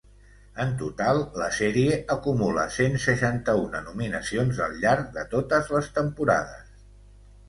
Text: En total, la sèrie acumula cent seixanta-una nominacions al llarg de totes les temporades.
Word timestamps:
En 0.61 0.69
total, 0.77 1.19
la 1.41 1.49
sèrie 1.57 1.99
acumula 2.13 2.63
cent 2.77 2.97
seixanta-una 3.03 3.81
nominacions 3.89 4.63
al 4.69 4.73
llarg 4.87 5.13
de 5.19 5.27
totes 5.35 5.71
les 5.77 5.91
temporades. 5.99 6.73